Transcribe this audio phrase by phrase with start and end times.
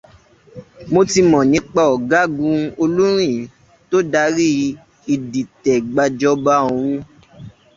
[0.91, 3.39] Mọ̀ ti mọ̀ nípa ọ̀gágun Olúrìn
[3.89, 4.49] tó darí
[5.13, 6.93] ìdìtẹ̀gbàjọba ọ̀ún.